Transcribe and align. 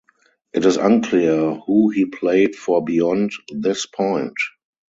It 0.51 0.65
is 0.65 0.77
unclear 0.77 1.61
who 1.67 1.89
he 1.89 2.05
played 2.05 2.55
for 2.55 2.83
beyond 2.83 3.33
this 3.51 3.85
point. 3.85 4.33